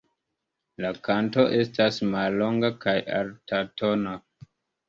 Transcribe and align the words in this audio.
La 0.85 0.89
kanto 1.07 1.45
estas 1.59 2.01
mallonga 2.15 2.73
kaj 2.87 2.97
altatona. 3.19 4.19